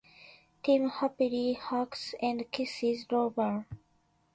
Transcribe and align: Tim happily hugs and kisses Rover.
Tim 0.63 0.89
happily 0.89 1.53
hugs 1.53 2.15
and 2.23 2.49
kisses 2.51 3.05
Rover. 3.11 3.67